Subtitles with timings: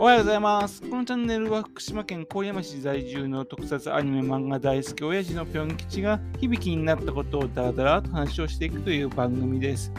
[0.00, 0.80] おはようございます。
[0.80, 9.90] このチャンネルは福島県郡山市在住の特撮アニメ漫画大好き親父のぴょん吉が響きになったことをダラダラと話をしていくという番組です。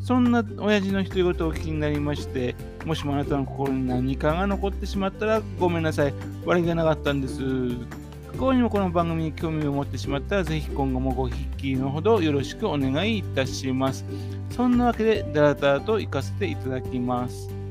[0.00, 6.14] そんな親父の独り言をお聞きになりまして、もしもあなたの心に何かが残ってしまったらごめんなさい。
[6.46, 7.40] 悪気がなかったんです。
[7.40, 14.04] 不幸にもこの番組に興味を持ってしまったら、ぜひ今後もごひっきりのほどよろしくお願いいたします。
[14.50, 17.61] そんなわけで、ダラダラと行かせていただきます。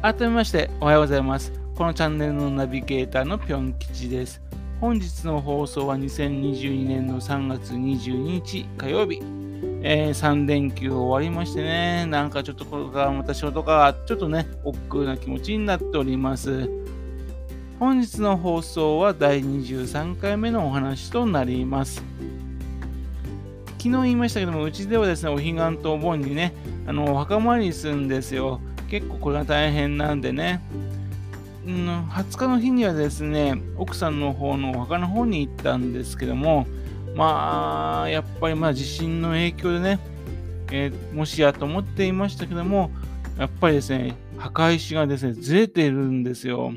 [0.00, 1.52] 改めましておはようございます。
[1.74, 4.40] このチャンネルのナビゲーターのぴょん吉です。
[4.80, 9.20] 本日の放送は2022年の3月22日火曜日。
[9.82, 16.70] えー3連休終わりましてね、なんかちょっとこれからまた仕事がちょっとね、億劫な気持ちになっております。
[17.80, 22.04] 本日の放送は第23回目のお話となります。
[23.78, 26.54] 昨日言いましたけども、うちではですね、お彼岸とお盆にね、
[26.86, 28.60] あの、お墓参りするんですよ。
[28.88, 30.60] 結構これが大変なんでね。
[31.66, 36.66] うん、20日の日にはですね、奥さんの方のお墓の方に行ったんですけども、
[37.14, 40.00] まあ、やっぱりまあ地震の影響でね、
[40.72, 42.90] えーもしやと思っていましたけども、
[43.38, 46.72] やっぱりですね、墓石がですね、ずれているんですよ。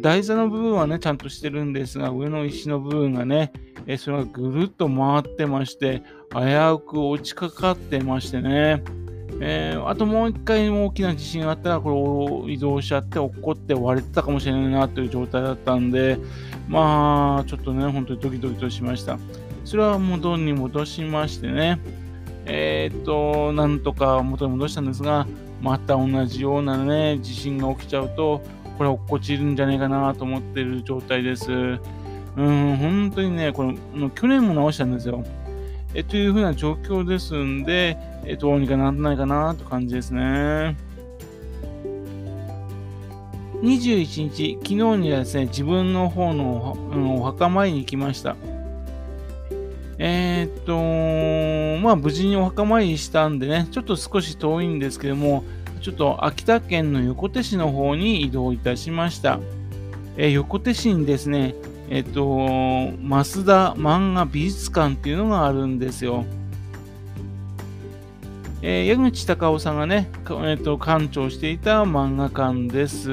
[0.00, 3.52] 台座の部分はね、ちゃんとしてるんですが、上の石の部分がね、
[3.86, 6.02] えーそれがぐるっと回ってまして、
[6.32, 6.38] 危
[6.74, 8.82] うく落ちかかってましてね。
[9.42, 16.18] えーあともう一回大きな地震があったら、これを移動しちゃって、落っこって割れてたかもしれないなという状態だったんで、
[16.68, 19.18] まあ、ちょっとね、本当にドキドキとしました。
[19.64, 21.80] それは元に戻しましてね、
[22.44, 25.26] えーっと、なんとか元に戻したんですが、
[25.62, 28.42] また同じようなね、地震が起きちゃうと、
[28.76, 31.50] これ落っこちるんじゃないかなと思ってる状態です。
[31.50, 33.76] うん、本当にね、これ、
[34.14, 35.24] 去年も直したんですよ。
[35.94, 40.76] えというふうな状況ですんで、えどうにかならないかなという感じですね。
[43.62, 48.36] 21日、昨日にはですね、自分の方のお墓参りに行きました。
[49.98, 55.44] えーっと、まあ無事にお墓参りしたんでね、ちょっと少し遠いんですけども、
[55.82, 59.40] ちょっと秋田県の横手市の方に移動いたしました。
[60.16, 61.54] えー横手市にですね、
[61.90, 62.22] えっと、
[63.02, 66.24] 増田漫画美術館っていうのがあるんですよ。
[68.62, 70.10] えー矢口隆夫さんがね、
[70.44, 73.10] えっと、館長していた漫画館です。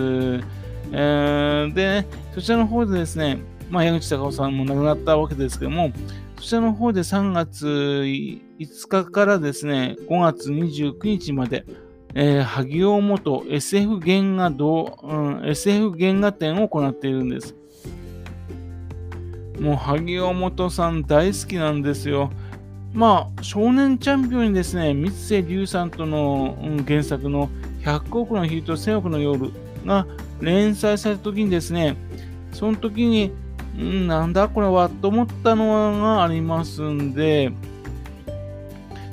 [0.91, 5.91] えーで、ね、そちらの方でですね、まあ、矢口隆夫さんも亡くなったわけですけども、
[6.37, 11.65] そちらの方で3月5日からですね、5月29日まで、
[12.13, 17.55] えー萩尾元 SF 原画堂、うん SF 原画展を行っているんです。
[19.59, 22.31] もう萩尾元さん大好きなんですよ。
[22.97, 27.47] まあ、少年チャンピオンにですね、三瀬龍さんとの、原作の
[27.83, 29.51] 100億の日と1000億の夜
[29.85, 30.07] が
[30.41, 31.95] 連載された時にですね、
[32.51, 33.31] その時に、
[33.79, 37.51] ん、なんだこれはと思ったのがありますんで、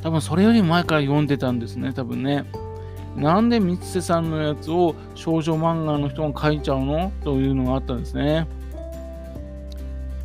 [0.03, 2.47] 多分それより前から読んでたんですね、多分ね。
[3.19, 7.13] なんで三瀬さんのやつを少女漫画の人が書いちゃうの？
[7.23, 8.47] というのがあったんですね。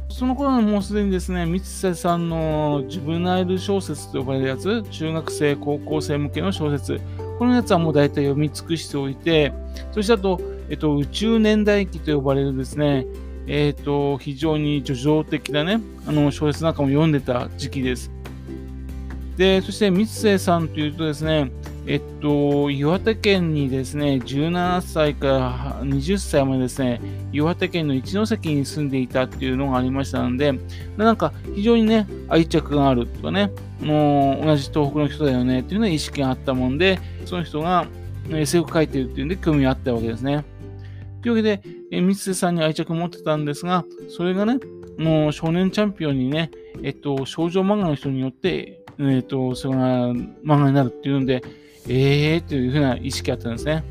[0.09, 7.00] その頃はもうすでにですね、三瀬さんのジュブナイル小説と呼ばれるやつ、中学生、高校生向けの小説、
[7.38, 9.53] このやつはもう大体読み尽くしておいて、
[9.92, 13.06] そしてあと、えっと、宇宙年代記と呼ばれるですね、
[13.48, 18.12] えっと、非常に叙情的なね、あの小説なんかも読んでた時期です。
[19.38, 21.52] で、そして三瀬さんというとですね、
[21.86, 27.02] えっと、岩手県にですね、17歳から20歳までですね、
[27.32, 30.54] 岩手県の一関に住んでいたっていうのがありましたので、
[30.98, 33.52] なんか非常にね、愛着があるとかね、
[33.82, 37.88] もう同じ東北の人だよねっていうような意識があったもんで、その人が
[38.30, 40.44] SF 書いてるっていうんで興味があったわけですね。
[41.22, 41.62] というわけで、
[41.92, 44.60] え三瀬さんに愛着持ってたんですが、それがね、
[44.98, 46.52] もう少年チャンピオンにね、
[46.84, 51.42] えっと、少女漫画の人によって、えっと、それが漫画になるっていうんで、
[51.91, 53.83] えーというふうな意識あったんですね。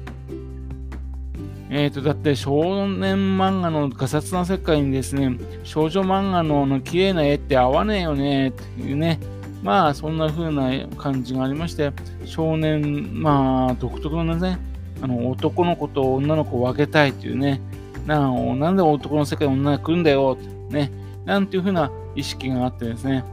[1.71, 9.21] えーと、だって少年漫画のガサツな世界にですね、少女漫画のの綺麗な絵って合わねえよねっていうね、
[9.63, 11.93] まあそんな風な感じがありまして、
[12.25, 14.59] 少年、まあ独特のね、
[15.03, 17.61] あの男の子と女の子を分けたいっていうね、
[18.07, 20.91] ななんで男の世界に女が来るんだよってね、
[21.27, 23.25] なんていう風な意識があってですね、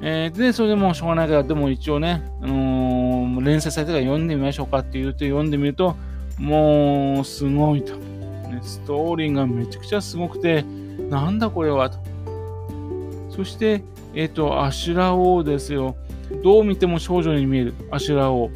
[0.00, 3.08] えーで、それでもうしょうがないから、でも一応ね、あのー
[3.40, 5.96] 連載されてから読んでみましょうかって言うと読んでみると、
[6.38, 7.94] もうすごいと。
[7.96, 10.64] ね、ストーリーがめちゃくちゃすごくて、
[11.10, 11.98] なんだこれはと。
[13.30, 13.82] そして、
[14.14, 15.96] えっ、と、アシュラ王ですよ。
[16.42, 18.50] どう見ても少女に見えるアシュラを、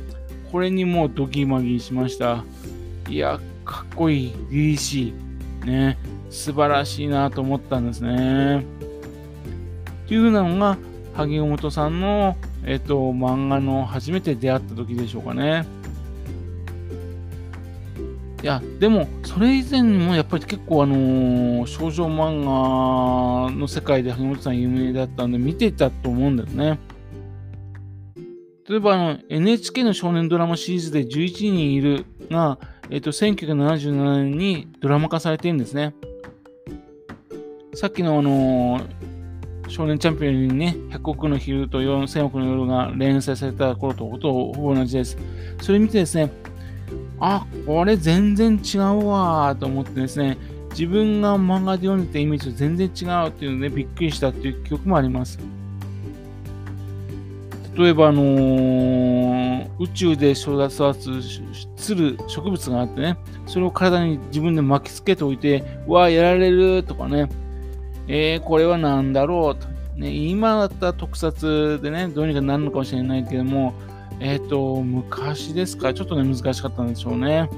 [0.51, 2.45] これにもうドギマギしました。
[3.09, 5.15] いや、かっこいい、凛々し
[5.65, 5.99] い、ね、
[6.31, 8.65] 素晴らしいなと思ったんですね。
[10.09, 10.77] というのが、
[11.15, 15.67] 萩尾本さんの、えっと、漫画の初めて出会った時でしょうかね。
[18.43, 26.79] いや、でも、それ以前にもやっぱり結構あのー、少女漫画の世界で萩本さん有名だったんで見てたと思うんだよね。
[28.69, 32.59] 例えばあの NHK の少年ドラマシリーズで11人いるが、
[32.91, 35.95] えっと、1977年にドラマ化されてるんですね。
[37.75, 38.87] さっきのあのー、
[39.73, 45.17] 少年チャンピオンにね、100億の昼と1000億の夜が連載された頃とほとほぼ同じです。
[45.63, 46.31] それ見てですね、
[47.19, 50.37] あ、これ全然違うわと思ってですね、
[50.73, 55.39] 自分が漫画で読んでたイメージと全然違うっていうので、びっくりしたっていう記憶もあります。
[57.75, 63.17] 例えば、あのー、宇宙で育つる植物があってね、
[63.47, 67.31] それを体に自分で巻きつけておいて、うわやられるとかね、
[68.09, 69.69] えー、これは何だろうと。
[69.97, 73.75] ね、今だったら特撮でね、どうにかなるのかもしれないけども、
[74.21, 77.49] えっ、ー、と、昔ですか、ちょっとね、難しかったんでしょうね。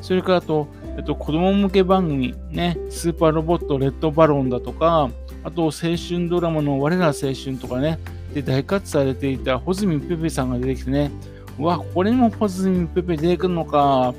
[0.00, 0.66] それからと、
[0.96, 5.10] えっと、子供向け番組、ね、スーパーロボット、レッドバロンだとか、
[5.44, 7.98] あと、青春ドラマの我ら青春とかね、
[8.34, 11.10] で大活されていた穂積ペペさんが出てきてね、
[11.58, 14.12] うわ、これにも穂積ペペ出てくるのか、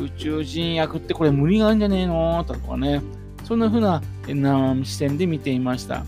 [0.00, 2.42] 宇宙人役ってこれ無理があるんじゃねえの？
[2.44, 3.02] とかね、
[3.44, 4.02] そんな風な
[4.84, 6.04] 視点で見ていました。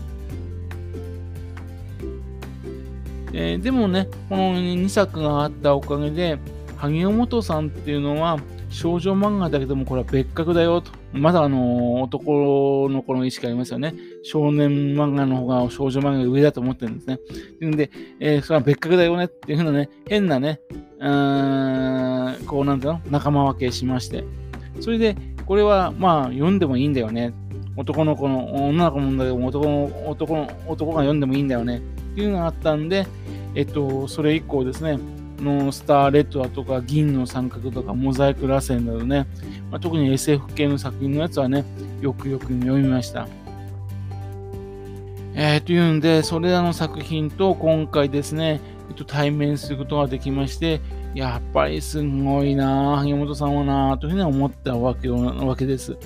[3.33, 6.39] えー、でもね、この2作があったおかげで、
[6.77, 8.39] 萩尾元さんっていうのは
[8.69, 10.91] 少女漫画だけどもこれは別格だよと。
[11.13, 13.93] まだあの男の子の意識ありますよね。
[14.23, 17.19] 少年漫画の方が少女漫画が上だと思ってるんですね。
[17.59, 20.59] なので、えー、それは別格だよねっていうふうなね、変なね、
[20.99, 24.23] うーん、こうなんだろうの、仲間分けしまして。
[24.79, 25.15] それで、
[25.47, 27.33] これはまあ読んでもいいんだよね。
[27.77, 31.77] 男の子の、女の子もだけど男の、男の、男が読んでもいいんだよね。
[31.77, 31.79] っ
[32.15, 33.07] ていうのがあったんで、
[33.55, 34.99] えっと、それ以降ですね、
[35.39, 39.27] のスターレッドだとか銀の三角とかモザイク螺旋などね、
[39.69, 41.63] まあ、特に SF 系の作品のやつはね、
[42.01, 43.27] よくよく読みました。
[45.35, 48.59] えー、というんで、それらの作品と今回ですね、
[48.89, 50.81] えっと、対面することができまして、
[51.13, 55.97] やっぱりすごいな、萩本さんはなぁ、というふうに思ったわけわけです。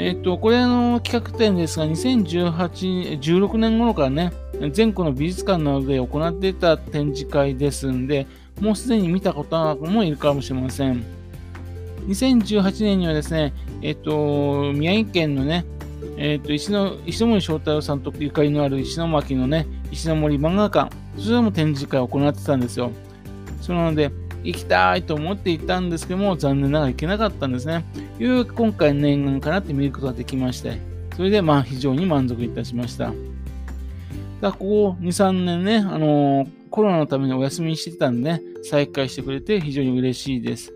[0.00, 4.32] えっ、ー、と、これの企画展ですが、2018、16年頃からね、
[4.70, 8.28] 全国の美術館などで行っていた展示会ですんで、
[8.60, 11.04] もうすでに見たこともいるかもしれません。
[12.06, 13.52] 2018年にはですね、
[13.82, 15.64] えっ、ー、と、宮城県のね、
[16.16, 22.92] えっ、ー、と、石の石森章太郎さんとゆかりのある石巻のね、石森漫画館、そちらも展示会を行ってたんですよ。
[23.60, 24.10] それなので、
[24.44, 27.84] 行きたいと思っていたんですけども、残念ながら行けなかったんですね。
[28.18, 30.80] いう今回念願かなって見ることができまして、
[31.16, 33.12] それでまあ非常に満足いたしました。
[34.40, 40.72] だここ2、3年ね、あのー、コロナのためにお休みしてたんで、ね、再開してくれて非常に嬉しいです。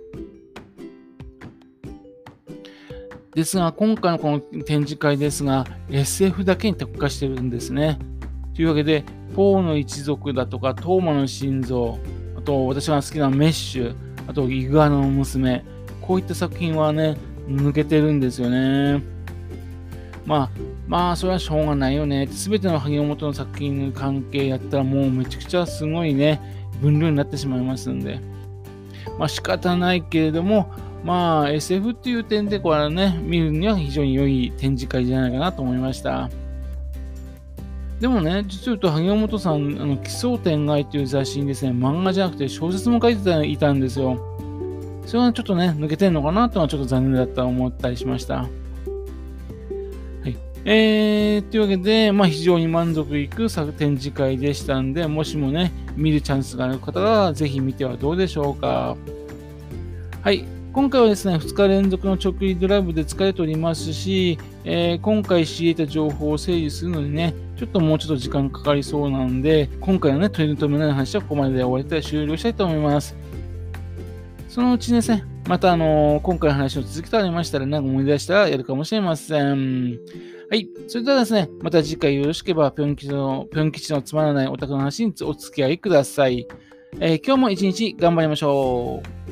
[3.34, 7.98] ですが、今回のこの展示会ですが、SF だけに特化してるんですね。
[8.54, 11.98] というわけで、ポーの一族だとか、トーマの心臓、
[12.36, 13.94] あと私が好きなメッシュ、
[14.28, 15.64] あとイグアナの娘、
[16.00, 17.16] こういった作品はね、
[17.48, 19.02] 抜けてるんですよね。
[20.24, 20.50] まあ、
[20.86, 22.28] まあ、それはしょうがないよね。
[22.28, 26.40] すべての萩尾本の作品の関係やったらもうめちゃくちゃすごいね、
[26.80, 28.20] 分量になってしまいますんで。
[29.18, 30.72] まあ仕方ないけれども、
[31.04, 36.30] まあ SF っていう点でこれはね、見るには非常に良い展示会じゃないかなと思いました。
[38.02, 44.18] でもね、実を言うと、萩尾本さん、あの奇想天外という雑誌にですね、漫画じゃなくて小説も書いていたんですよ。
[45.06, 48.38] それはちょっとね、抜けてんのかなというのはちょっと残念だったと思ったりしました。
[48.38, 48.48] は
[50.26, 50.36] い。
[50.64, 58.96] えー、というわけで、まあ非常に満足いく展示会でしたんで、もしもね、見るチャンスがある方は、ぜひ見てはどうでしょうか。
[60.22, 60.44] はい。
[60.72, 73.16] 今回はですね、2日連続の直移ドライブで疲れておりますし、えー、今回仕入れた情報を整理するのにね、ちょっともうちょっと時間かかりそうなんで、今回のね、取り留めない話はここまでで終わりたい終了したいと思います。
[74.48, 79.98] そのうちですね、またあのー、今回の話の続きとありましたら、なんか思い出したらやるかもしれません。
[80.50, 80.68] はい。
[80.86, 86.46] それではですね、また次回よろしければ、ぴょん吉の、ぴょん吉のつまらないお宅の話にお付き合いください。
[87.00, 89.31] えー、今日も一日頑張りましょう。